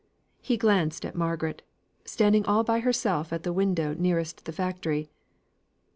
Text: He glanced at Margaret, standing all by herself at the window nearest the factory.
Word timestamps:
He 0.41 0.57
glanced 0.57 1.05
at 1.05 1.13
Margaret, 1.15 1.61
standing 2.05 2.43
all 2.47 2.63
by 2.63 2.79
herself 2.79 3.31
at 3.31 3.43
the 3.43 3.53
window 3.53 3.93
nearest 3.93 4.45
the 4.45 4.51
factory. 4.51 5.11